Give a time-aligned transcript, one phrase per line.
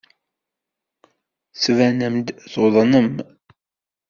[1.51, 3.11] Tettbanem-d tuḍnem.